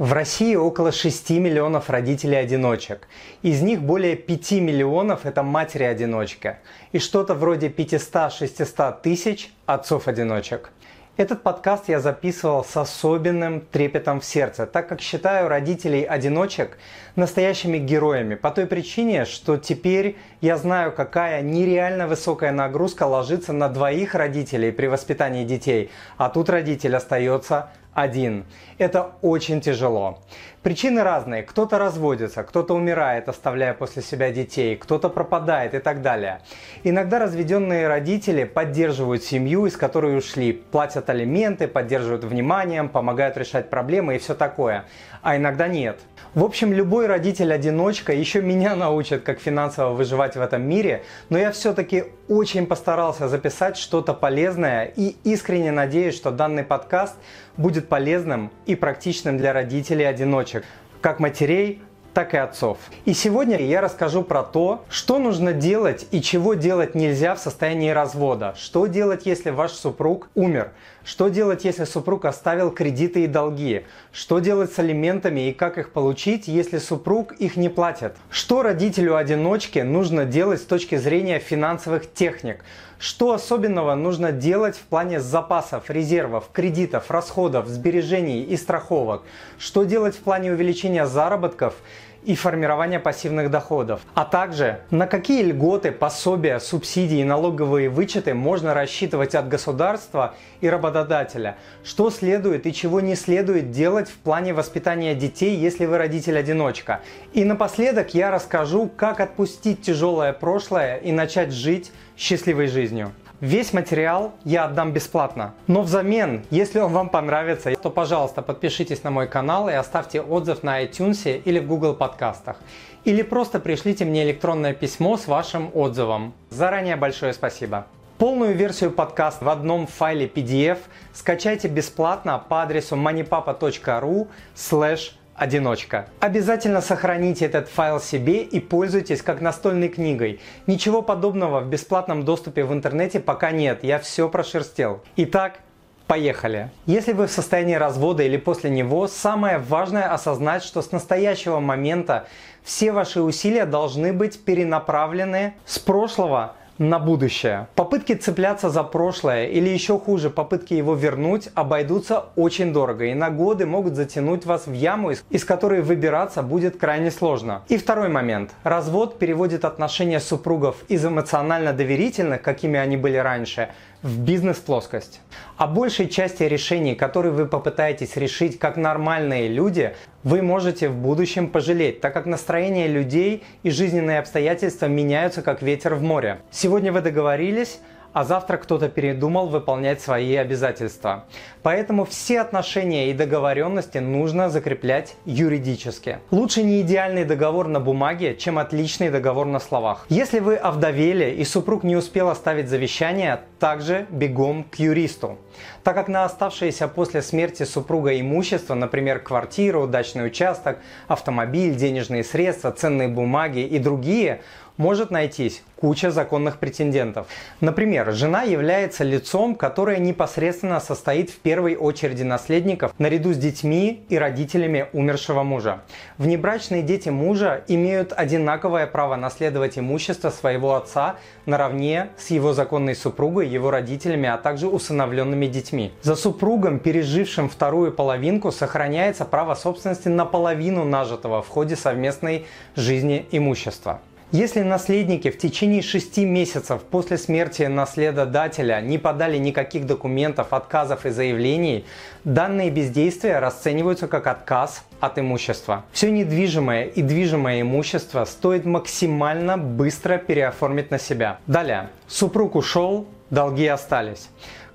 [0.00, 3.06] В России около 6 миллионов родителей-одиночек.
[3.42, 6.60] Из них более 5 миллионов– это матери-одиночка.
[6.92, 10.70] И что-то вроде 500-600 тысяч отцов-одиночек.
[11.18, 16.78] Этот подкаст я записывал с особенным трепетом в сердце, так как считаю родителей-одиночек
[17.14, 18.36] настоящими героями.
[18.36, 24.72] По той причине, что теперь я знаю, какая нереально высокая нагрузка ложится на двоих родителей
[24.72, 27.68] при воспитании детей, а тут родитель остается
[28.00, 28.44] один.
[28.78, 30.18] Это очень тяжело.
[30.62, 31.42] Причины разные.
[31.42, 36.40] Кто-то разводится, кто-то умирает, оставляя после себя детей, кто-то пропадает и так далее.
[36.84, 44.16] Иногда разведенные родители поддерживают семью, из которой ушли, платят алименты, поддерживают вниманием, помогают решать проблемы
[44.16, 44.84] и все такое.
[45.22, 46.00] А иногда нет.
[46.34, 51.50] В общем, любой родитель-одиночка еще меня научит, как финансово выживать в этом мире, но я
[51.50, 57.16] все-таки очень постарался записать что-то полезное и искренне надеюсь, что данный подкаст
[57.56, 60.64] будет полезным и практичным для родителей-одиночек,
[61.00, 61.82] как матерей,
[62.14, 62.78] так и отцов.
[63.04, 67.90] И сегодня я расскажу про то, что нужно делать и чего делать нельзя в состоянии
[67.90, 68.54] развода.
[68.58, 70.72] Что делать, если ваш супруг умер?
[71.04, 73.86] Что делать, если супруг оставил кредиты и долги?
[74.12, 78.16] Что делать с алиментами и как их получить, если супруг их не платит?
[78.30, 82.64] Что родителю-одиночке нужно делать с точки зрения финансовых техник?
[83.00, 89.22] Что особенного нужно делать в плане запасов, резервов, кредитов, расходов, сбережений и страховок?
[89.58, 91.76] Что делать в плане увеличения заработков
[92.24, 98.74] и формирования пассивных доходов, а также на какие льготы, пособия, субсидии и налоговые вычеты можно
[98.74, 105.14] рассчитывать от государства и работодателя, что следует и чего не следует делать в плане воспитания
[105.14, 107.00] детей, если вы родитель-одиночка.
[107.32, 111.90] И напоследок я расскажу, как отпустить тяжелое прошлое и начать жить
[112.20, 113.12] счастливой жизнью.
[113.40, 115.54] Весь материал я отдам бесплатно.
[115.66, 120.62] Но взамен, если он вам понравится, то, пожалуйста, подпишитесь на мой канал и оставьте отзыв
[120.62, 122.58] на iTunes или в Google подкастах.
[123.06, 126.34] Или просто пришлите мне электронное письмо с вашим отзывом.
[126.50, 127.86] Заранее большое спасибо.
[128.18, 130.76] Полную версию подкаста в одном файле PDF
[131.14, 136.06] скачайте бесплатно по адресу moneypapa.ru slash одиночка.
[136.20, 140.38] Обязательно сохраните этот файл себе и пользуйтесь как настольной книгой.
[140.66, 145.02] Ничего подобного в бесплатном доступе в интернете пока нет, я все прошерстел.
[145.16, 145.60] Итак,
[146.06, 146.70] Поехали!
[146.86, 152.26] Если вы в состоянии развода или после него, самое важное осознать, что с настоящего момента
[152.64, 157.68] все ваши усилия должны быть перенаправлены с прошлого на будущее.
[157.74, 163.28] Попытки цепляться за прошлое или еще хуже, попытки его вернуть обойдутся очень дорого и на
[163.28, 167.62] годы могут затянуть вас в яму, из которой выбираться будет крайне сложно.
[167.68, 168.52] И второй момент.
[168.64, 173.68] Развод переводит отношения супругов из эмоционально доверительных, какими они были раньше,
[174.02, 175.20] в бизнес-плоскость.
[175.58, 181.48] О большей части решений, которые вы попытаетесь решить как нормальные люди, вы можете в будущем
[181.48, 186.40] пожалеть, так как настроение людей и жизненные обстоятельства меняются как ветер в море.
[186.78, 187.80] Вы договорились,
[188.12, 191.26] а завтра кто-то передумал выполнять свои обязательства.
[191.62, 196.18] Поэтому все отношения и договоренности нужно закреплять юридически.
[196.30, 200.06] Лучше не идеальный договор на бумаге, чем отличный договор на словах.
[200.08, 205.38] Если вы овдовели и супруг не успел оставить завещание, также бегом к юристу.
[205.84, 212.70] Так как на оставшееся после смерти супруга имущество, например, квартира, дачный участок, автомобиль, денежные средства,
[212.70, 214.40] ценные бумаги и другие,
[214.80, 217.26] может найтись куча законных претендентов.
[217.60, 224.16] Например, жена является лицом, которое непосредственно состоит в первой очереди наследников наряду с детьми и
[224.16, 225.80] родителями умершего мужа.
[226.16, 233.48] Внебрачные дети мужа имеют одинаковое право наследовать имущество своего отца наравне с его законной супругой,
[233.48, 235.92] его родителями, а также усыновленными детьми.
[236.02, 242.46] За супругом, пережившим вторую половинку, сохраняется право собственности на половину нажитого в ходе совместной
[242.76, 244.00] жизни имущества.
[244.32, 251.10] Если наследники в течение шести месяцев после смерти наследодателя не подали никаких документов, отказов и
[251.10, 251.84] заявлений,
[252.22, 255.84] данные бездействия расцениваются как отказ от имущества.
[255.90, 261.40] Все недвижимое и движимое имущество стоит максимально быстро переоформить на себя.
[261.48, 261.88] Далее.
[262.06, 264.28] Супруг ушел, долги остались.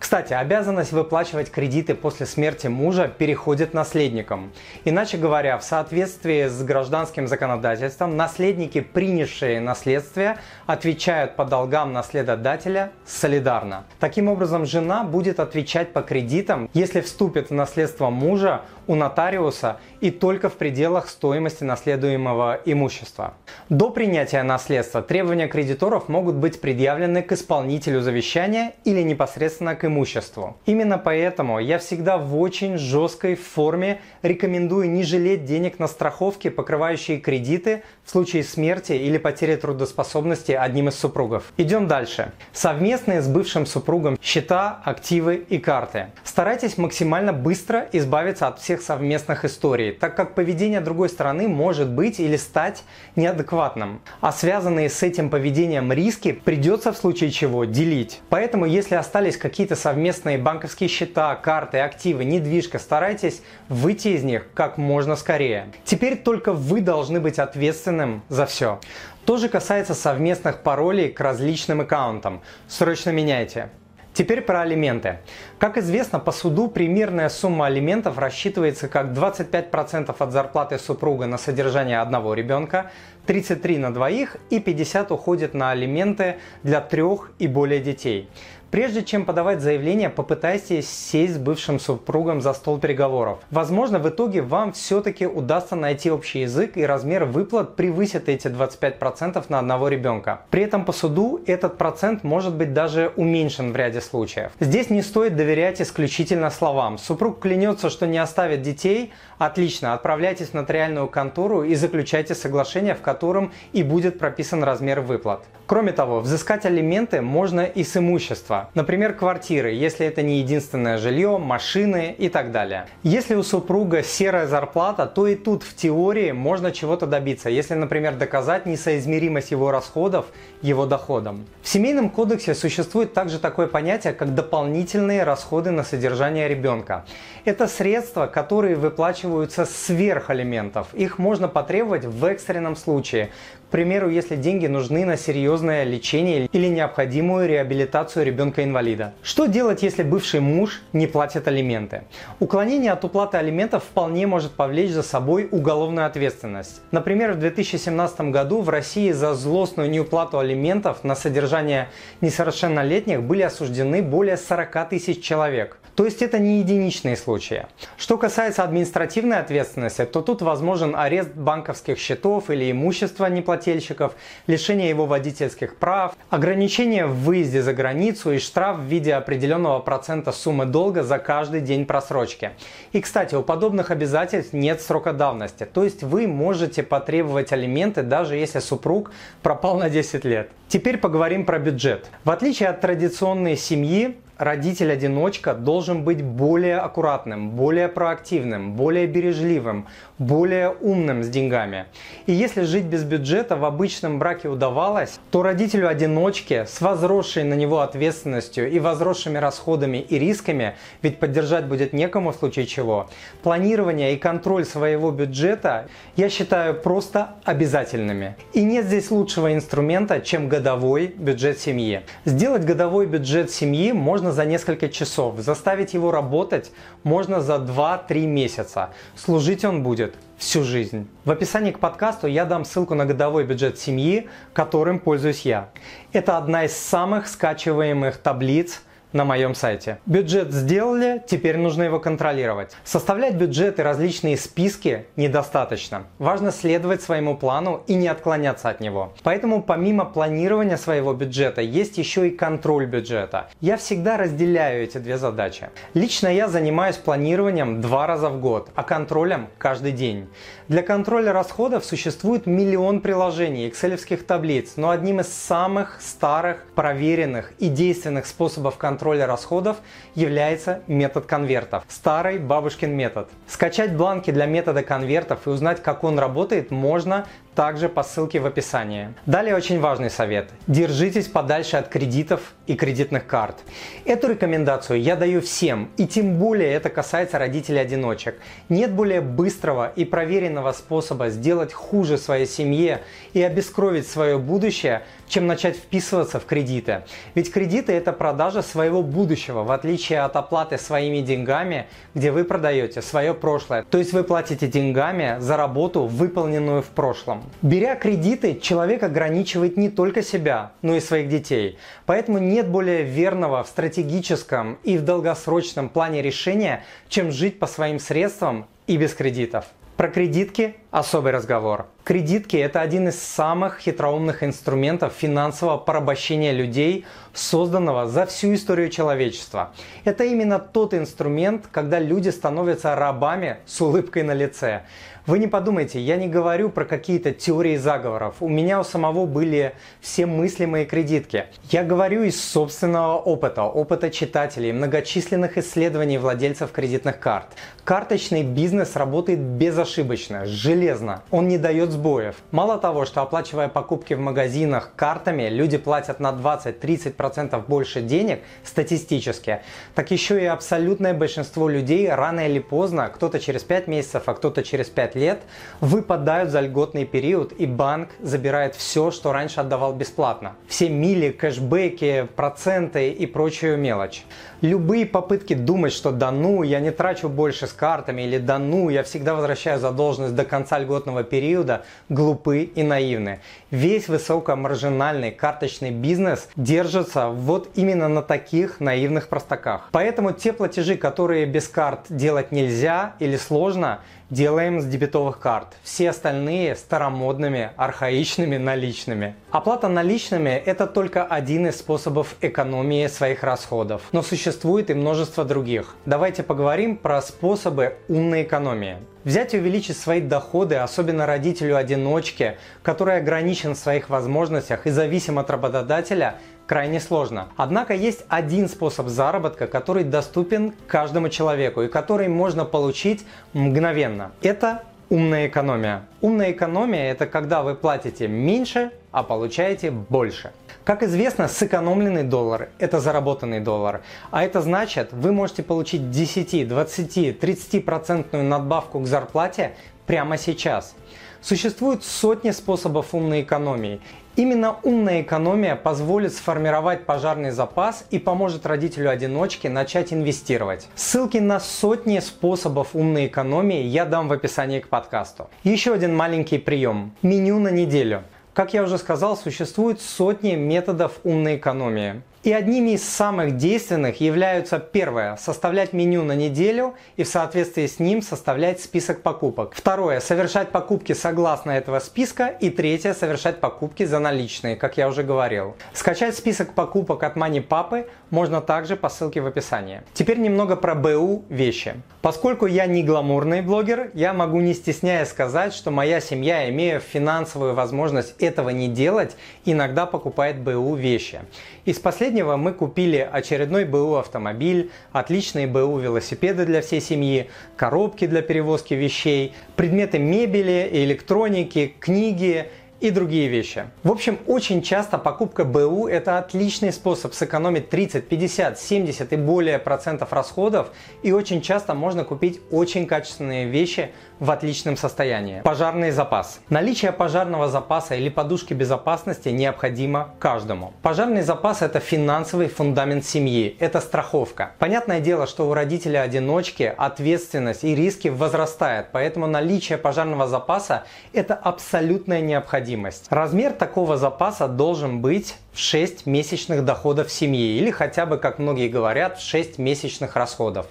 [0.05, 4.53] Кстати, обязанность выплачивать кредиты после смерти мужа переходит наследникам.
[4.83, 10.37] Иначе говоря, в соответствии с гражданским законодательством, наследники, принявшие наследствие,
[10.67, 13.85] отвечают по долгам наследодателя солидарно.
[13.99, 20.11] Таким образом, жена будет отвечать по кредитам, если вступит в наследство мужа у нотариуса и
[20.11, 23.33] только в пределах стоимости наследуемого имущества.
[23.69, 29.94] До принятия наследства требования кредиторов могут быть предъявлены к исполнителю завещания или непосредственно к имуществу
[29.95, 30.57] имуществу.
[30.65, 37.17] Именно поэтому я всегда в очень жесткой форме рекомендую не жалеть денег на страховки, покрывающие
[37.17, 41.53] кредиты в случае смерти или потери трудоспособности одним из супругов.
[41.57, 42.31] Идем дальше.
[42.51, 46.07] Совместные с бывшим супругом счета, активы и карты.
[46.23, 52.19] Старайтесь максимально быстро избавиться от всех совместных историй, так как поведение другой стороны может быть
[52.19, 52.83] или стать
[53.15, 54.01] неадекватным.
[54.19, 58.21] А связанные с этим поведением риски придется в случае чего делить.
[58.29, 64.77] Поэтому если остались какие-то совместные банковские счета, карты, активы, недвижка, старайтесь выйти из них как
[64.77, 65.67] можно скорее.
[65.83, 68.79] Теперь только вы должны быть ответственным за все.
[69.25, 72.41] То же касается совместных паролей к различным аккаунтам.
[72.67, 73.69] Срочно меняйте.
[74.13, 75.19] Теперь про алименты.
[75.57, 82.01] Как известно, по суду примерная сумма алиментов рассчитывается как 25% от зарплаты супруга на содержание
[82.01, 82.91] одного ребенка,
[83.25, 88.29] 33 на двоих и 50 уходит на алименты для трех и более детей.
[88.75, 93.39] Прежде чем подавать заявление, попытайтесь сесть с бывшим супругом за стол переговоров.
[93.49, 99.45] Возможно, в итоге вам все-таки удастся найти общий язык и размер выплат превысит эти 25%
[99.47, 100.41] на одного ребенка.
[100.49, 104.51] При этом по суду этот процент может быть даже уменьшен в ряде случаев.
[104.59, 105.44] Здесь не стоит доверять
[105.81, 106.97] исключительно словам.
[106.97, 109.13] Супруг клянется, что не оставит детей.
[109.37, 115.45] Отлично, отправляйтесь в нотариальную контору и заключайте соглашение, в котором и будет прописан размер выплат.
[115.67, 118.69] Кроме того, взыскать алименты можно и с имущества.
[118.75, 122.85] Например, квартиры, если это не единственное жилье, машины и так далее.
[123.01, 128.13] Если у супруга серая зарплата, то и тут в теории можно чего-то добиться, если, например,
[128.13, 130.27] доказать несоизмеримость его расходов
[130.61, 131.47] его доходом.
[131.63, 137.05] В Семейном кодексе существует также такое понятие, как дополнительные расходы на содержание ребенка.
[137.43, 140.93] Это средства, которые выплачиваются сверх алиментов.
[140.93, 143.31] Их можно потребовать в экстренном случае.
[143.75, 149.13] Примеру, если деньги нужны на серьезное лечение или необходимую реабилитацию ребенка-инвалида.
[149.21, 152.03] Что делать, если бывший муж не платит алименты?
[152.39, 156.79] Уклонение от уплаты алиментов вполне может повлечь за собой уголовную ответственность.
[156.91, 161.89] Например, в 2017 году в России за злостную неуплату алиментов на содержание
[162.21, 165.79] несовершеннолетних были осуждены более 40 тысяч человек.
[165.95, 167.67] То есть это не единичные случаи.
[167.97, 174.13] Что касается административной ответственности, то тут возможен арест банковских счетов или имущества неплательщиков,
[174.45, 180.33] лишение его водительских прав, ограничение в выезде за границу и штраф в виде определенного процента
[180.33, 182.51] суммы долга за каждый день просрочки.
[182.91, 188.35] И, кстати, у подобных обязательств нет срока давности, то есть вы можете потребовать алименты, даже
[188.35, 190.49] если супруг пропал на 10 лет.
[190.67, 192.09] Теперь поговорим про бюджет.
[192.25, 199.87] В отличие от традиционной семьи, родитель-одиночка должен быть более аккуратным, более проактивным, более бережливым,
[200.17, 201.85] более умным с деньгами.
[202.25, 207.81] И если жить без бюджета в обычном браке удавалось, то родителю-одиночке с возросшей на него
[207.81, 213.09] ответственностью и возросшими расходами и рисками, ведь поддержать будет некому в случае чего,
[213.43, 218.35] планирование и контроль своего бюджета я считаю просто обязательными.
[218.53, 222.01] И нет здесь лучшего инструмента, чем годовой бюджет семьи.
[222.25, 226.71] Сделать годовой бюджет семьи можно за несколько часов, заставить его работать
[227.03, 228.89] можно за 2-3 месяца.
[229.15, 231.07] Служить он будет всю жизнь.
[231.23, 235.69] В описании к подкасту я дам ссылку на годовой бюджет семьи, которым пользуюсь я.
[236.13, 238.81] Это одна из самых скачиваемых таблиц
[239.15, 239.97] на моем сайте.
[240.05, 242.75] Бюджет сделали, теперь нужно его контролировать.
[242.83, 246.03] Составлять бюджет и различные списки недостаточно.
[246.19, 249.13] Важно следовать своему плану и не отклоняться от него.
[249.23, 253.49] Поэтому помимо планирования своего бюджета есть еще и контроль бюджета.
[253.61, 255.69] Я всегда разделяю эти две задачи.
[255.93, 260.27] Лично я занимаюсь планированием два раза в год, а контролем каждый день.
[260.67, 267.69] Для контроля расходов существует миллион приложений, экселевских таблиц, но одним из самых старых, проверенных и
[267.69, 269.77] действенных способов контроля расходов
[270.15, 271.83] является метод конвертов.
[271.87, 273.29] Старый бабушкин метод.
[273.47, 278.45] Скачать бланки для метода конвертов и узнать, как он работает, можно также по ссылке в
[278.45, 279.13] описании.
[279.25, 280.49] Далее очень важный совет.
[280.67, 283.57] Держитесь подальше от кредитов и кредитных карт.
[284.03, 288.35] Эту рекомендацию я даю всем, и тем более это касается родителей-одиночек.
[288.69, 293.01] Нет более быстрого и проверенного способа сделать хуже своей семье
[293.33, 297.03] и обескровить свое будущее, чем начать вписываться в кредиты.
[297.33, 303.01] Ведь кредиты это продажа своего будущего, в отличие от оплаты своими деньгами, где вы продаете
[303.01, 303.83] свое прошлое.
[303.83, 307.43] То есть вы платите деньгами за работу, выполненную в прошлом.
[307.61, 311.77] Беря кредиты, человек ограничивает не только себя, но и своих детей.
[312.05, 317.99] Поэтому нет более верного в стратегическом и в долгосрочном плане решения, чем жить по своим
[317.99, 319.65] средствам и без кредитов.
[319.97, 321.87] Про кредитки особый разговор.
[322.05, 329.73] Кредитки– это один из самых хитроумных инструментов финансового порабощения людей, созданного за всю историю человечества.
[330.03, 334.83] Это именно тот инструмент, когда люди становятся рабами с улыбкой на лице.
[335.25, 338.35] Вы не подумайте, я не говорю про какие-то теории заговоров.
[338.41, 341.45] У меня у самого были все мыслимые кредитки.
[341.71, 347.47] Я говорю из собственного опыта, опыта читателей, многочисленных исследований владельцев кредитных карт.
[347.83, 351.23] Карточный бизнес работает безошибочно, железно.
[351.31, 352.35] Он не дает сбоев.
[352.51, 359.61] Мало того, что оплачивая покупки в магазинах картами, люди платят на 20-30% больше денег статистически,
[359.95, 364.61] так еще и абсолютное большинство людей рано или поздно, кто-то через 5 месяцев, а кто-то
[364.63, 365.41] через 5 лет
[365.79, 370.55] выпадают за льготный период, и банк забирает все, что раньше отдавал бесплатно.
[370.67, 374.25] Все мили, кэшбэки, проценты и прочую мелочь.
[374.61, 378.89] Любые попытки думать, что да ну, я не трачу больше с картами, или да ну,
[378.89, 383.41] я всегда возвращаю задолженность до конца льготного периода, глупы и наивны.
[383.71, 389.89] Весь высокомаржинальный карточный бизнес держится вот именно на таких наивных простаках.
[389.91, 395.75] Поэтому те платежи, которые без карт делать нельзя или сложно, делаем с дебетовых карт.
[395.83, 399.35] Все остальные старомодными, архаичными наличными.
[399.51, 404.01] Оплата наличными– это только один из способов экономии своих расходов.
[404.11, 405.95] Но существует и множество других.
[406.05, 408.97] Давайте поговорим про способы умной экономии.
[409.23, 415.49] Взять и увеличить свои доходы, особенно родителю-одиночке, который ограничен в своих возможностях и зависим от
[415.49, 416.35] работодателя,
[416.67, 417.49] крайне сложно.
[417.57, 424.31] Однако есть один способ заработка, который доступен каждому человеку и который можно получить мгновенно.
[424.41, 426.05] Это умная экономия.
[426.21, 430.51] Умная экономия– это когда вы платите меньше, а получаете больше.
[430.83, 434.01] Как известно, сэкономленный доллар– это заработанный доллар.
[434.31, 439.73] А это значит, вы можете получить 10, 20, 30% надбавку к зарплате
[440.05, 440.95] прямо сейчас.
[441.41, 444.01] Существует сотни способов умной экономии.
[444.35, 450.89] Именно умная экономия позволит сформировать пожарный запас и поможет родителю-одиночке начать инвестировать.
[450.93, 455.49] Ссылки на сотни способов умной экономии я дам в описании к подкасту.
[455.63, 457.13] Еще один маленький прием.
[457.21, 458.23] Меню на неделю.
[458.53, 462.21] Как я уже сказал, существует сотни методов умной экономии.
[462.45, 467.97] И одними из самых действенных являются первое– составлять меню на неделю и в соответствии с
[467.97, 469.73] ним составлять список покупок.
[469.73, 472.49] Второе– совершать покупки согласно этого списка.
[472.49, 475.75] И третье– совершать покупки за наличные, как я уже говорил.
[475.93, 480.03] Скачать список покупок от Мани Папы можно также по ссылке в описании.
[480.13, 481.95] Теперь немного про БУ вещи.
[482.21, 487.73] Поскольку я не гламурный блогер, я могу не стесняясь сказать, что моя семья, имея финансовую
[487.73, 489.35] возможность этого не делать,
[489.65, 491.39] иногда покупает БУ вещи.
[491.85, 498.41] Из последнего мы купили очередной БУ автомобиль, отличные БУ велосипеды для всей семьи, коробки для
[498.41, 502.71] перевозки вещей, предметы мебели, электроники, книги
[503.05, 503.85] и другие вещи.
[504.03, 509.77] В общем, очень часто покупка БУ– это отличный способ сэкономить 30, 50, 70 и более
[509.77, 510.89] процентов расходов,
[511.21, 514.09] и очень часто можно купить очень качественные вещи
[514.39, 515.61] в отличном состоянии.
[515.61, 516.59] Пожарный запас.
[516.69, 520.93] Наличие пожарного запаса или подушки безопасности необходимо каждому.
[521.03, 524.71] Пожарный запас– это финансовый фундамент семьи, это страховка.
[524.79, 532.41] Понятное дело, что у родителя-одиночки ответственность и риски возрастают, поэтому наличие пожарного запаса– это абсолютная
[532.41, 533.25] необходимость необходимость.
[533.29, 538.87] Размер такого запаса должен быть в 6 месячных доходов семьи или хотя бы, как многие
[538.87, 540.87] говорят, в 6 месячных расходов.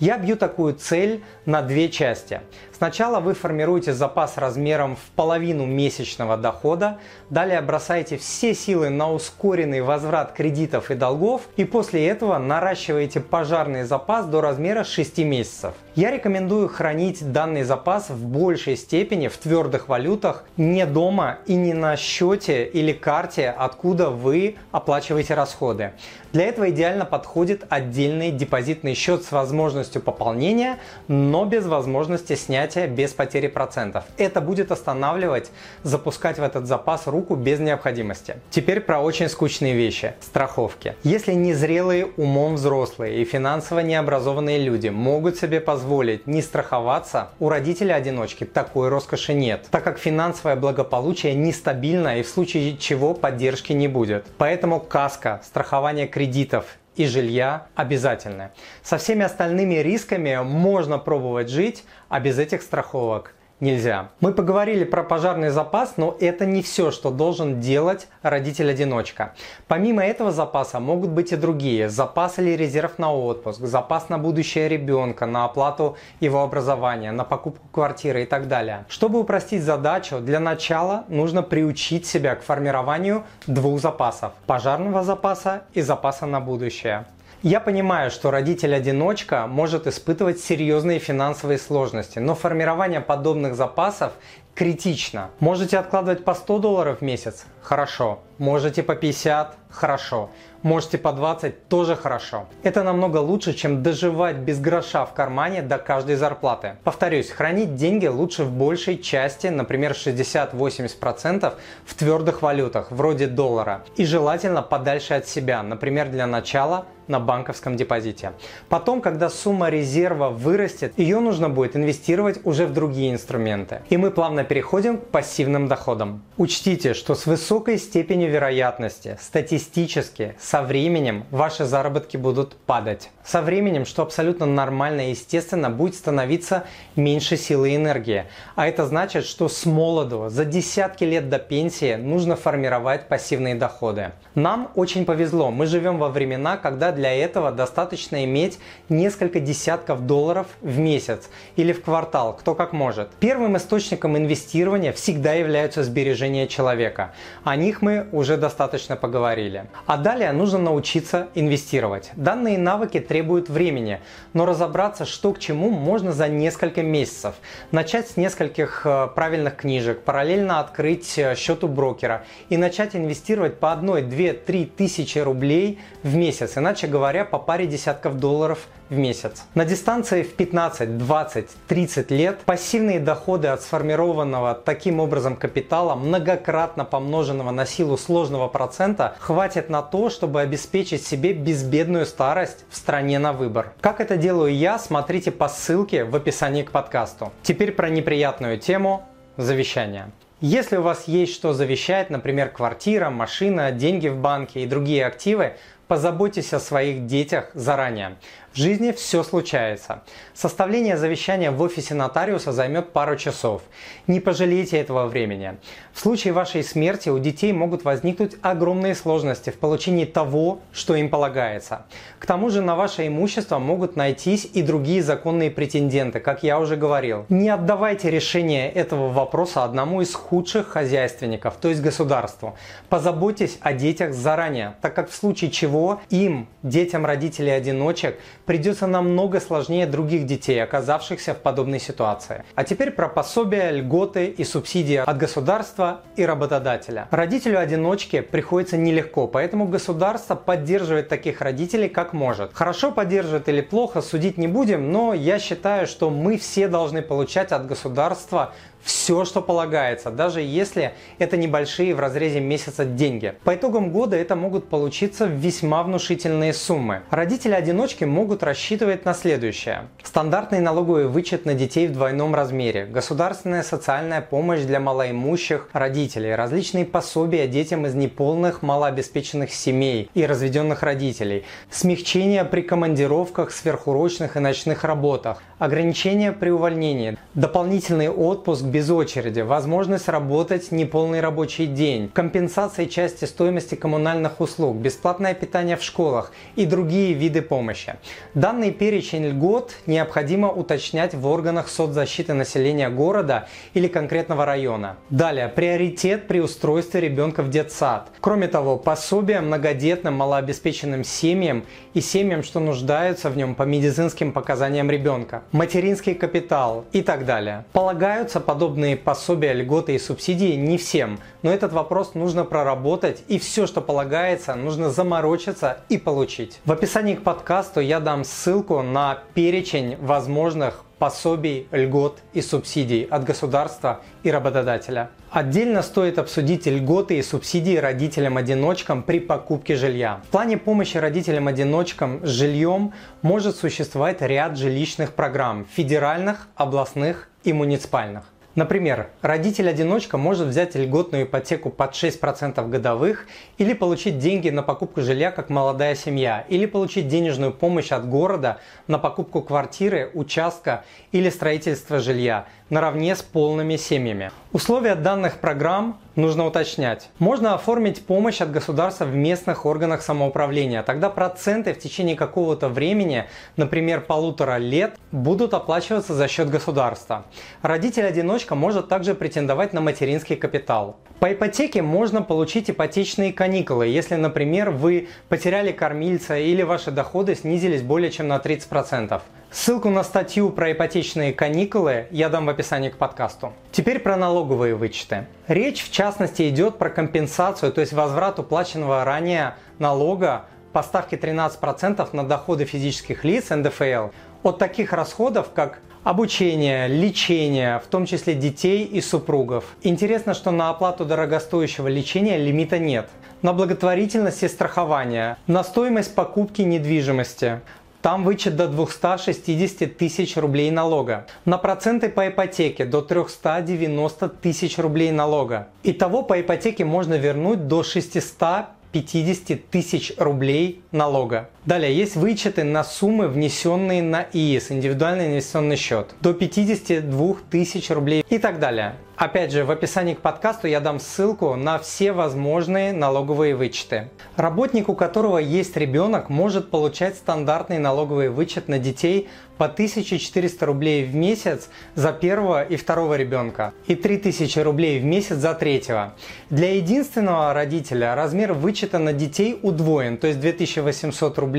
[0.00, 2.40] Я бью такую цель на две части.
[2.72, 6.96] Сначала вы формируете запас размером в половину месячного дохода,
[7.28, 13.82] далее бросаете все силы на ускоренный возврат кредитов и долгов и после этого наращиваете пожарный
[13.82, 15.74] запас до размера 6 месяцев.
[15.94, 21.74] Я рекомендую хранить данный запас в большей степени в твердых валютах не дома и не
[21.74, 25.92] на счете или карте, откуда вы оплачиваете расходы.
[26.32, 30.78] Для этого идеально подходит отдельный депозитный счет с возможностью пополнения,
[31.08, 34.04] но без возможности снятия без потери процентов.
[34.18, 35.50] Это будет останавливать
[35.82, 38.36] запускать в этот запас руку без необходимости.
[38.50, 40.14] Теперь про очень скучные вещи.
[40.20, 40.94] Страховки.
[41.02, 48.44] Если незрелые умом взрослые и финансово необразованные люди могут себе позволить не страховаться, у родителя-одиночки
[48.44, 54.26] такой роскоши нет, так как финансовое благополучие нестабильно и в случае чего поддержки не будет.
[54.38, 56.66] Поэтому каска, страхование кредитов
[57.00, 58.50] и жилья обязательны.
[58.82, 64.10] Со всеми остальными рисками можно пробовать жить, а без этих страховок нельзя.
[64.20, 69.34] Мы поговорили про пожарный запас, но это не все, что должен делать родитель-одиночка.
[69.68, 71.88] Помимо этого запаса могут быть и другие.
[71.88, 77.66] Запас или резерв на отпуск, запас на будущее ребенка, на оплату его образования, на покупку
[77.72, 78.84] квартиры и так далее.
[78.88, 84.32] Чтобы упростить задачу, для начала нужно приучить себя к формированию двух запасов.
[84.46, 87.04] Пожарного запаса и запаса на будущее.
[87.42, 94.12] Я понимаю, что родитель-одиночка может испытывать серьезные финансовые сложности, но формирование подобных запасов
[94.54, 95.30] критично.
[95.40, 97.46] Можете откладывать по 100 долларов в месяц?
[97.62, 98.20] Хорошо.
[98.36, 99.56] Можете по 50?
[99.70, 100.30] Хорошо.
[100.62, 101.68] Можете по 20?
[101.68, 102.46] Тоже хорошо.
[102.62, 106.76] Это намного лучше, чем доживать без гроша в кармане до каждой зарплаты.
[106.84, 111.54] Повторюсь, хранить деньги лучше в большей части, например 60-80%
[111.86, 113.84] в твердых валютах, вроде доллара.
[113.96, 118.32] И желательно подальше от себя, например для начала на банковском депозите.
[118.68, 123.82] Потом, когда сумма резерва вырастет, ее нужно будет инвестировать уже в другие инструменты.
[123.90, 126.22] И мы плавно переходим к пассивным доходам.
[126.36, 129.18] Учтите, что с высокой степенью вероятности,
[129.60, 133.10] статистически, со временем ваши заработки будут падать.
[133.24, 136.64] Со временем, что абсолютно нормально и естественно, будет становиться
[136.96, 138.24] меньше силы и энергии.
[138.56, 144.12] А это значит, что с молоду, за десятки лет до пенсии, нужно формировать пассивные доходы.
[144.34, 145.50] Нам очень повезло.
[145.50, 151.72] Мы живем во времена, когда для этого достаточно иметь несколько десятков долларов в месяц или
[151.72, 153.10] в квартал, кто как может.
[153.20, 157.12] Первым источником инвестирования всегда являются сбережения человека.
[157.44, 159.49] О них мы уже достаточно поговорили.
[159.86, 162.10] А далее нужно научиться инвестировать.
[162.16, 164.00] Данные навыки требуют времени,
[164.32, 167.34] но разобраться, что к чему, можно за несколько месяцев.
[167.70, 173.58] Начать с нескольких э, правильных книжек, параллельно открыть э, счет у брокера и начать инвестировать
[173.58, 178.98] по одной, две, три тысячи рублей в месяц, иначе говоря, по паре десятков долларов в
[178.98, 179.44] месяц.
[179.54, 186.84] На дистанции в 15, 20, 30 лет пассивные доходы от сформированного таким образом капитала, многократно
[186.84, 193.18] помноженного на силу сложного процента, хватит на то, чтобы обеспечить себе безбедную старость в стране
[193.18, 193.72] на выбор.
[193.80, 197.32] Как это делаю я, смотрите по ссылке в описании к подкасту.
[197.42, 199.06] Теперь про неприятную тему
[199.36, 200.10] завещания.
[200.40, 205.52] Если у вас есть что завещать, например, квартира, машина, деньги в банке и другие активы,
[205.86, 208.16] позаботьтесь о своих детях заранее.
[208.52, 210.02] В жизни все случается.
[210.34, 213.62] Составление завещания в офисе нотариуса займет пару часов.
[214.08, 215.54] Не пожалейте этого времени.
[215.92, 221.10] В случае вашей смерти у детей могут возникнуть огромные сложности в получении того, что им
[221.10, 221.86] полагается.
[222.18, 226.74] К тому же на ваше имущество могут найтись и другие законные претенденты, как я уже
[226.74, 227.26] говорил.
[227.28, 232.56] Не отдавайте решение этого вопроса одному из худших хозяйственников, то есть государству.
[232.88, 238.18] Позаботьтесь о детях заранее, так как в случае чего им, детям родителей-одиночек,
[238.50, 242.42] придется намного сложнее других детей, оказавшихся в подобной ситуации.
[242.56, 247.06] А теперь про пособия, льготы и субсидии от государства и работодателя.
[247.12, 252.52] Родителю-одиночке приходится нелегко, поэтому государство поддерживает таких родителей как может.
[252.52, 257.52] Хорошо поддерживает или плохо, судить не будем, но я считаю, что мы все должны получать
[257.52, 263.34] от государства все, что полагается, даже если это небольшие в разрезе месяца деньги.
[263.44, 267.02] По итогам года это могут получиться весьма внушительные суммы.
[267.10, 269.88] Родители-одиночки могут рассчитывать на следующее.
[270.02, 276.84] Стандартный налоговый вычет на детей в двойном размере, государственная социальная помощь для малоимущих родителей, различные
[276.84, 284.84] пособия детям из неполных малообеспеченных семей и разведенных родителей, смягчение при командировках, сверхурочных и ночных
[284.84, 293.24] работах, ограничения при увольнении, дополнительный отпуск без очереди, возможность работать неполный рабочий день, компенсация части
[293.24, 297.96] стоимости коммунальных услуг, бесплатное питание в школах и другие виды помощи.
[298.34, 304.96] Данный перечень льгот необходимо уточнять в органах соцзащиты населения города или конкретного района.
[305.10, 308.08] Далее, приоритет при устройстве ребенка в детсад.
[308.20, 314.90] Кроме того, пособие многодетным малообеспеченным семьям и семьям, что нуждаются в нем по медицинским показаниям
[314.90, 317.64] ребенка, материнский капитал и так далее.
[317.72, 323.38] Полагаются под подобные пособия, льготы и субсидии не всем, но этот вопрос нужно проработать и
[323.38, 326.60] все, что полагается, нужно заморочиться и получить.
[326.66, 333.24] В описании к подкасту я дам ссылку на перечень возможных пособий, льгот и субсидий от
[333.24, 335.08] государства и работодателя.
[335.30, 340.20] Отдельно стоит обсудить льготы и субсидии родителям-одиночкам при покупке жилья.
[340.28, 342.92] В плане помощи родителям-одиночкам с жильем
[343.22, 348.24] может существовать ряд жилищных программ– федеральных, областных и муниципальных.
[348.56, 355.30] Например, родитель-одиночка может взять льготную ипотеку под 6% годовых или получить деньги на покупку жилья
[355.30, 358.58] как молодая семья, или получить денежную помощь от города
[358.88, 364.30] на покупку квартиры, участка или строительство жилья наравне с полными семьями.
[364.52, 367.10] Условия данных программ нужно уточнять.
[367.18, 370.82] Можно оформить помощь от государства в местных органах самоуправления.
[370.82, 377.26] Тогда проценты в течение какого-то времени, например, полутора лет, будут оплачиваться за счет государства.
[377.62, 380.96] Родитель-одиночка может также претендовать на материнский капитал.
[381.18, 387.82] По ипотеке можно получить ипотечные каникулы, если, например, вы потеряли кормильца или ваши доходы снизились
[387.82, 389.20] более чем на 30%.
[389.52, 393.52] Ссылку на статью про ипотечные каникулы я дам в описании к подкасту.
[393.72, 395.26] Теперь про налоговые вычеты.
[395.48, 402.10] Речь в частности идет про компенсацию, то есть возврат уплаченного ранее налога по ставке 13%
[402.12, 404.10] на доходы физических лиц НДФЛ
[404.44, 409.64] от таких расходов, как обучение, лечение, в том числе детей и супругов.
[409.82, 413.08] Интересно, что на оплату дорогостоящего лечения лимита нет.
[413.42, 417.60] На благотворительность и страхование, на стоимость покупки недвижимости,
[418.02, 421.26] там вычет до 260 тысяч рублей налога.
[421.44, 425.68] На проценты по ипотеке до 390 тысяч рублей налога.
[425.82, 431.48] Итого по ипотеке можно вернуть до 600 50 тысяч рублей налога.
[431.66, 438.24] Далее есть вычеты на суммы, внесенные на ИИС, индивидуальный инвестиционный счет, до 52 тысяч рублей
[438.30, 438.94] и так далее.
[439.20, 444.08] Опять же, в описании к подкасту я дам ссылку на все возможные налоговые вычеты.
[444.36, 451.04] Работник, у которого есть ребенок, может получать стандартный налоговый вычет на детей по 1400 рублей
[451.04, 456.14] в месяц за первого и второго ребенка и 3000 рублей в месяц за третьего.
[456.48, 461.49] Для единственного родителя размер вычета на детей удвоен, то есть 2800 рублей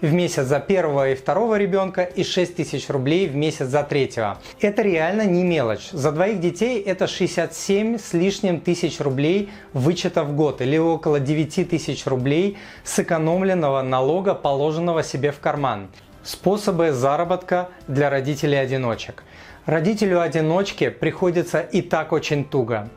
[0.00, 4.38] в месяц за первого и второго ребенка и 6000 рублей в месяц за третьего.
[4.60, 5.90] Это реально не мелочь.
[5.92, 11.68] За двоих детей это 67 с лишним тысяч рублей вычета в год или около 9
[11.68, 15.88] тысяч рублей сэкономленного налога, положенного себе в карман.
[16.22, 19.22] Способы заработка для родителей-одиночек.
[19.66, 22.88] Родителю-одиночке приходится и так очень туго.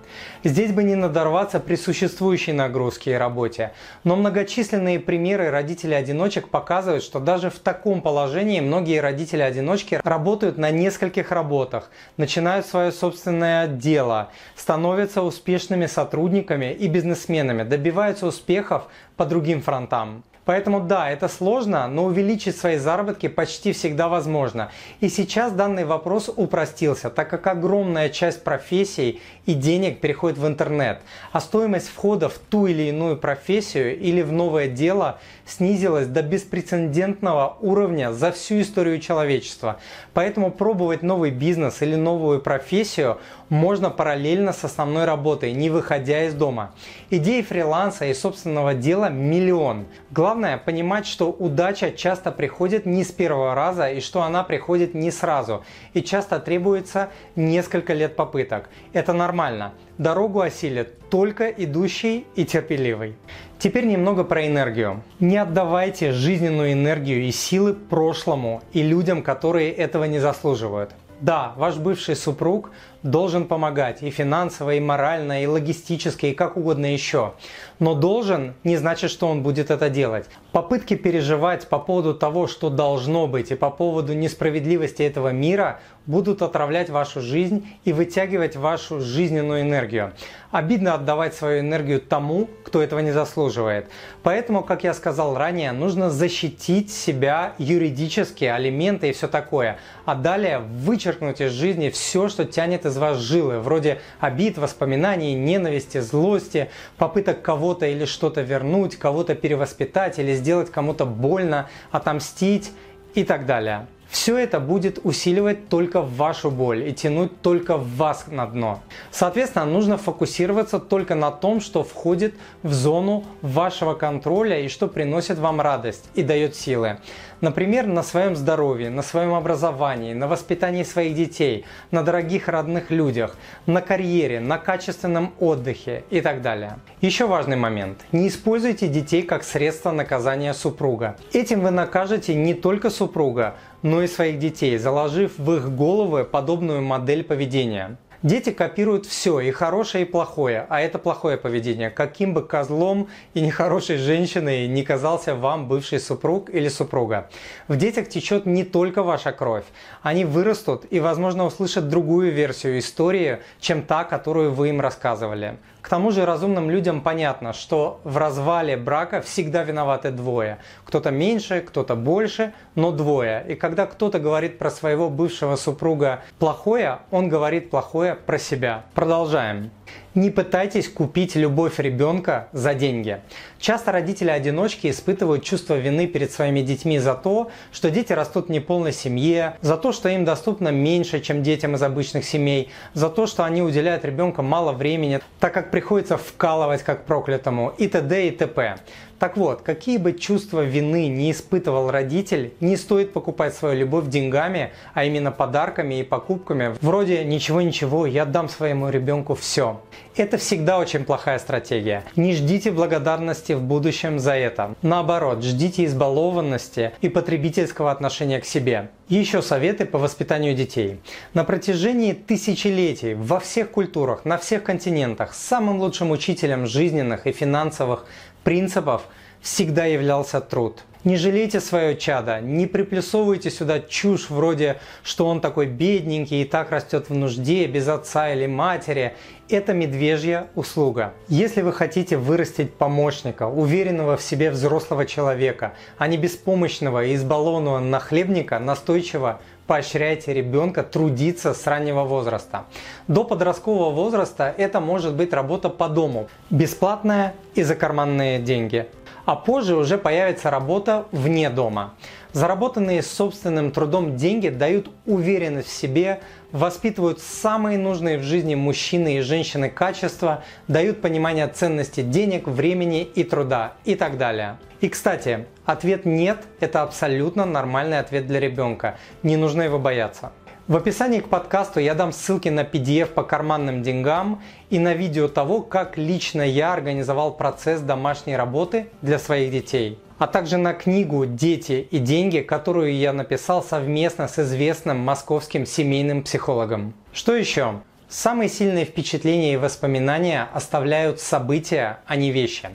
[0.43, 3.71] Здесь бы не надорваться при существующей нагрузке и работе,
[4.03, 11.32] но многочисленные примеры родителей-одиночек показывают, что даже в таком положении многие родители-одиночки работают на нескольких
[11.32, 18.84] работах, начинают свое собственное дело, становятся успешными сотрудниками и бизнесменами, добиваются успехов
[19.17, 20.23] по другим фронтам.
[20.49, 24.71] Поэтому да, это сложно, но увеличить свои заработки почти всегда возможно.
[24.99, 31.01] И сейчас данный вопрос упростился, так как огромная часть профессий и денег переходит в интернет,
[31.31, 37.55] а стоимость входа в ту или иную профессию или в новое дело снизилась до беспрецедентного
[37.62, 39.79] уровня за всю историю человечества.
[40.15, 46.33] Поэтому пробовать новый бизнес или новую профессию можно параллельно с основной работой, не выходя из
[46.33, 46.71] дома.
[47.09, 49.85] Идей фриланса и собственного дела миллион.
[50.12, 55.12] Главное понимать, что удача часто приходит не с первого раза и что она приходит не
[55.12, 55.63] сразу.
[55.93, 58.69] И часто требуется несколько лет попыток.
[58.93, 59.73] Это нормально.
[59.97, 63.15] Дорогу осилит только идущий и терпеливый.
[63.57, 65.03] Теперь немного про энергию.
[65.19, 70.91] Не отдавайте жизненную энергию и силы прошлому и людям, которые этого не заслуживают.
[71.19, 72.71] Да, ваш бывший супруг
[73.03, 77.33] должен помогать и финансово, и морально, и логистически, и как угодно еще.
[77.79, 80.27] Но должен не значит, что он будет это делать.
[80.51, 86.41] Попытки переживать по поводу того, что должно быть, и по поводу несправедливости этого мира будут
[86.41, 90.13] отравлять вашу жизнь и вытягивать вашу жизненную энергию.
[90.51, 93.88] Обидно отдавать свою энергию тому, кто этого не заслуживает.
[94.23, 99.77] Поэтому, как я сказал ранее, нужно защитить себя юридически, алименты и все такое.
[100.05, 105.99] А далее вычеркнуть из жизни все, что тянет из вас жилы, вроде обид, воспоминаний, ненависти,
[105.99, 112.71] злости, попыток кого-то или что-то вернуть, кого-то перевоспитать или сделать кому-то больно, отомстить
[113.15, 113.88] и так далее.
[114.10, 118.82] Все это будет усиливать только вашу боль и тянуть только вас на дно.
[119.12, 125.38] Соответственно, нужно фокусироваться только на том, что входит в зону вашего контроля и что приносит
[125.38, 126.98] вам радость и дает силы.
[127.41, 133.38] Например, на своем здоровье, на своем образовании, на воспитании своих детей, на дорогих родных людях,
[133.65, 136.80] на карьере, на качественном отдыхе и так далее.
[137.00, 138.00] Еще важный момент.
[138.12, 141.15] Не используйте детей как средство наказания супруга.
[141.32, 146.81] Этим вы накажете не только супруга, но и своих детей, заложив в их головы подобную
[146.81, 147.97] модель поведения.
[148.21, 151.89] Дети копируют все, и хорошее, и плохое, а это плохое поведение.
[151.89, 157.29] Каким бы козлом и нехорошей женщиной не казался вам бывший супруг или супруга.
[157.69, 159.63] В детях течет не только ваша кровь.
[160.01, 165.57] Они вырастут и, возможно, услышат другую версию истории, чем та, которую вы им рассказывали.
[165.81, 170.57] К тому же разумным людям понятно, что в развале брака всегда виноваты двое.
[170.85, 173.45] Кто-то меньше, кто-то больше, но двое.
[173.47, 178.83] И когда кто-то говорит про своего бывшего супруга плохое, он говорит плохое про себя.
[178.93, 179.71] Продолжаем.
[180.15, 183.21] Не пытайтесь купить любовь ребенка за деньги.
[183.60, 188.91] Часто родители-одиночки испытывают чувство вины перед своими детьми за то, что дети растут в неполной
[188.91, 193.43] семье, за то, что им доступно меньше, чем детям из обычных семей, за то, что
[193.43, 198.28] они уделяют ребенку мало времени, так как приходится вкалывать как проклятому и т.д.
[198.28, 198.78] и т.п.
[199.19, 204.71] Так вот, какие бы чувства вины не испытывал родитель, не стоит покупать свою любовь деньгами,
[204.93, 206.75] а именно подарками и покупками.
[206.79, 209.82] Вроде ничего-ничего, я дам своему ребенку все.
[210.15, 212.03] Это всегда очень плохая стратегия.
[212.15, 214.75] Не ждите благодарности в будущем за это.
[214.82, 218.89] Наоборот, ждите избалованности и потребительского отношения к себе.
[219.10, 220.99] Еще советы по воспитанию детей.
[221.34, 228.05] На протяжении тысячелетий во всех культурах, на всех континентах самым лучшим учителем жизненных и финансовых
[228.43, 229.04] принципов
[229.41, 230.84] всегда являлся труд.
[231.06, 236.71] Не жалейте свое чадо, не приплюсовывайте сюда чушь вроде, что он такой бедненький и так
[236.71, 239.13] растет в нужде, без отца или матери.
[239.47, 241.13] Это медвежья услуга.
[241.30, 247.80] Если вы хотите вырастить помощника, уверенного в себе взрослого человека, а не беспомощного и избалованного
[247.80, 252.65] нахлебника, настойчиво поощряйте ребенка трудиться с раннего возраста.
[253.08, 258.88] До подросткового возраста это может быть работа по дому, бесплатная и за карманные деньги
[259.29, 261.93] а позже уже появится работа вне дома.
[262.34, 269.21] Заработанные собственным трудом деньги дают уверенность в себе, воспитывают самые нужные в жизни мужчины и
[269.21, 274.58] женщины качества, дают понимание ценности денег, времени и труда и так далее.
[274.82, 278.97] И кстати, ответ «нет»– это абсолютно нормальный ответ для ребенка.
[279.23, 280.32] Не нужно его бояться.
[280.67, 285.27] В описании к подкасту я дам ссылки на PDF по карманным деньгам и на видео
[285.27, 289.97] того, как лично я организовал процесс домашней работы для своих детей.
[290.19, 296.23] А также на книгу «Дети и деньги», которую я написал совместно с известным московским семейным
[296.23, 296.93] психологом.
[297.13, 297.82] Что еще?
[298.10, 302.69] Самые сильные впечатления и воспоминания оставляют события, а не вещи.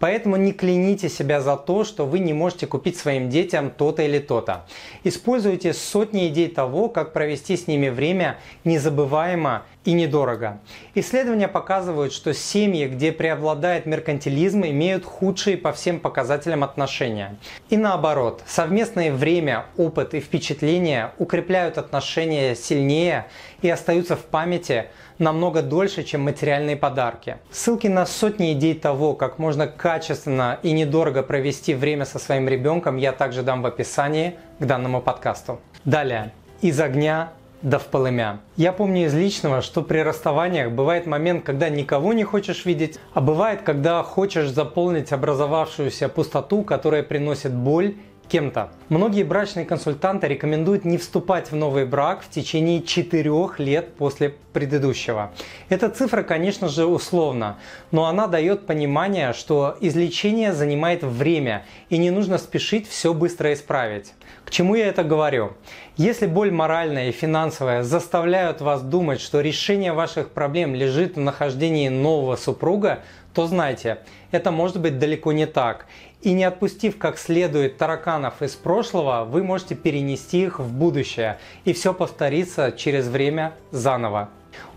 [0.00, 4.18] Поэтому не кляните себя за то, что вы не можете купить своим детям то-то или
[4.18, 4.66] то-то.
[5.04, 10.60] Используйте сотни идей того, как провести с ними время незабываемо и недорого.
[10.94, 17.36] Исследования показывают, что семьи, где преобладает меркантилизм, имеют худшие по всем показателям отношения.
[17.68, 23.26] И наоборот, совместное время, опыт и впечатления укрепляют отношения сильнее
[23.60, 24.86] и остаются в памяти
[25.20, 27.36] намного дольше, чем материальные подарки.
[27.50, 32.96] Ссылки на сотни идей того, как можно качественно и недорого провести время со своим ребенком,
[32.96, 35.60] я также дам в описании к данному подкасту.
[35.84, 36.32] Далее.
[36.62, 37.30] Из огня
[37.62, 38.40] да в полымя.
[38.56, 43.20] Я помню из личного, что при расставаниях бывает момент, когда никого не хочешь видеть, а
[43.20, 47.96] бывает, когда хочешь заполнить образовавшуюся пустоту, которая приносит боль
[48.30, 48.70] кем-то.
[48.88, 55.32] Многие брачные консультанты рекомендуют не вступать в новый брак в течение 4 лет после предыдущего.
[55.68, 57.58] Эта цифра, конечно же, условна,
[57.90, 64.12] но она дает понимание, что излечение занимает время и не нужно спешить все быстро исправить.
[64.44, 65.52] К чему я это говорю?
[65.96, 71.88] Если боль моральная и финансовая заставляют вас думать, что решение ваших проблем лежит в нахождении
[71.88, 73.00] нового супруга,
[73.34, 73.98] то знайте,
[74.32, 75.86] это может быть далеко не так.
[76.22, 81.72] И не отпустив как следует тараканов из прошлого, вы можете перенести их в будущее, и
[81.72, 84.28] все повторится через время заново.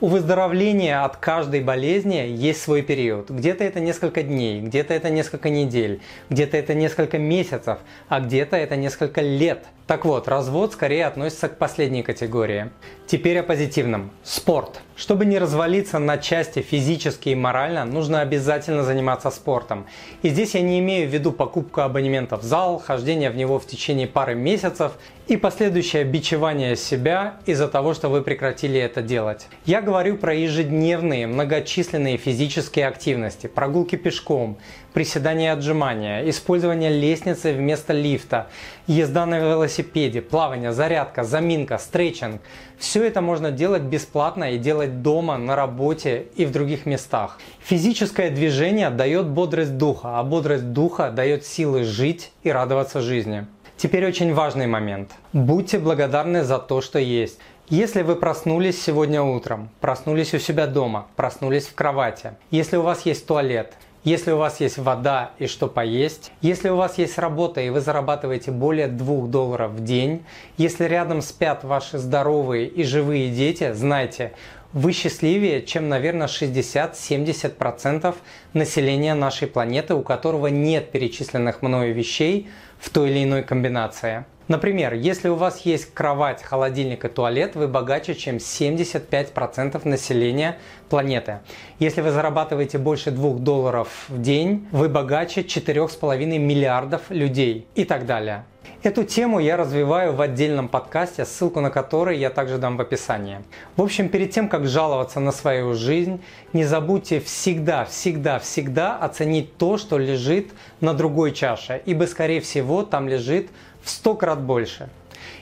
[0.02, 3.30] У выздоровления от каждой болезни есть свой период.
[3.30, 8.76] Где-то это несколько дней, где-то это несколько недель, где-то это несколько месяцев, а где-то это
[8.76, 9.66] несколько лет.
[9.88, 12.72] Так вот, развод скорее относится к последней категории.
[13.06, 14.12] Теперь о позитивном.
[14.24, 14.80] Спорт.
[14.96, 19.86] Чтобы не развалиться на части физически и морально, нужно обязательно заниматься спортом.
[20.22, 23.68] И здесь я не имею в виду покупку абонемента в зал, хождение в него в
[23.68, 24.94] течение пары месяцев
[25.28, 29.48] и последующее бичевание себя из-за того, что вы прекратили это делать.
[29.66, 34.58] Я говорю про ежедневные многочисленные физические активности, прогулки пешком,
[34.94, 38.48] приседания и отжимания, использование лестницы вместо лифта,
[38.86, 42.42] езда на велосипеде, плавание, зарядка, заминка, стретчинг.
[42.78, 47.40] Все это можно делать бесплатно и делать дома, на работе и в других местах.
[47.64, 53.48] Физическое движение дает бодрость духа, а бодрость духа дает силы жить и радоваться жизни.
[53.78, 55.12] Теперь очень важный момент.
[55.34, 57.40] Будьте благодарны за то, что есть.
[57.70, 63.06] Если вы проснулись сегодня утром, проснулись у себя дома, проснулись в кровати, если у вас
[63.06, 67.62] есть туалет, если у вас есть вода и что поесть, если у вас есть работа
[67.62, 70.24] и вы зарабатываете более 2 долларов в день,
[70.58, 74.34] если рядом спят ваши здоровые и живые дети, знайте,
[74.74, 78.14] вы счастливее, чем, наверное, 60-70%
[78.54, 82.50] населения нашей планеты, у которого нет перечисленных мною вещей
[82.84, 84.26] в той или иной комбинации.
[84.48, 90.58] Например, если у вас есть кровать, холодильник и туалет, вы богаче, чем 75% населения
[90.90, 91.40] планеты.
[91.80, 98.06] Если вы зарабатываете больше 2 долларов в день, вы богаче 4,5 миллиардов людей и так
[98.06, 98.46] далее.
[98.84, 103.38] Эту тему я развиваю в отдельном подкасте, ссылку на который я также дам в описании.
[103.78, 109.56] В общем, перед тем, как жаловаться на свою жизнь, не забудьте всегда, всегда, всегда оценить
[109.56, 110.52] то, что лежит
[110.82, 113.50] на другой чаше, ибо, скорее всего, там лежит
[113.84, 114.90] в 100 крат больше.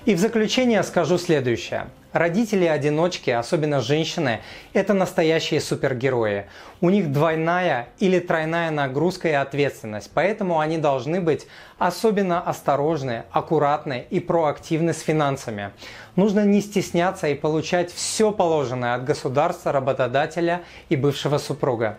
[0.06, 1.88] И в заключение скажу следующее.
[2.12, 4.41] Родители-одиночки, особенно женщины,
[4.73, 6.47] это настоящие супергерои.
[6.82, 14.06] У них двойная или тройная нагрузка и ответственность, поэтому они должны быть особенно осторожны, аккуратны
[14.10, 15.71] и проактивны с финансами.
[16.17, 21.97] Нужно не стесняться и получать все положенное от государства, работодателя и бывшего супруга.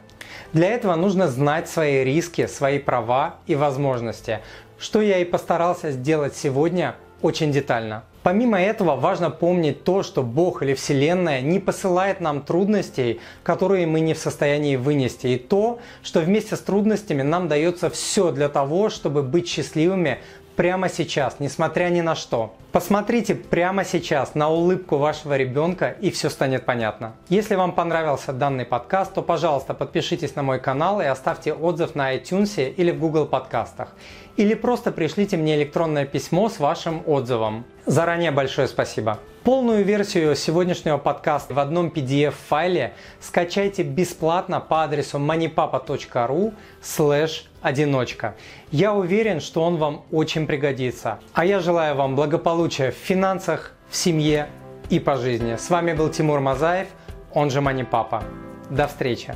[0.53, 4.41] Для этого нужно знать свои риски, свои права и возможности,
[4.83, 8.03] что я и постарался сделать сегодня очень детально.
[8.25, 14.01] Помимо этого важно помнить то, что Бог или Вселенная не посылает нам трудностей, которые мы
[14.01, 18.91] не в состоянии вынести, и то, что вместе с трудностями нам дается все для того,
[18.91, 20.19] чтобы быть счастливыми
[20.57, 22.55] прямо сейчас, несмотря ни на что.
[22.73, 27.15] Посмотрите прямо сейчас на улыбку вашего ребенка и все станет понятно.
[27.29, 32.15] Если вам понравился данный подкаст, то пожалуйста подпишитесь на мой канал и оставьте отзыв на
[32.17, 33.89] iTunes или в Google подкастах.
[34.37, 37.65] Или просто пришлите мне электронное письмо с вашим отзывом.
[37.87, 39.19] Заранее большое спасибо.
[39.45, 48.37] Полную версию сегодняшнего подкаста в одном PDF-файле скачайте бесплатно по адресу moneypapa.ru slash одиночка.
[48.71, 51.19] Я уверен, что он вам очень пригодится.
[51.35, 54.49] А я желаю вам благополучия в финансах, в семье
[54.91, 55.57] и по жизни.
[55.57, 56.89] С вами был Тимур Мазаев,
[57.35, 58.23] он же Money Папа.
[58.71, 59.35] До встречи!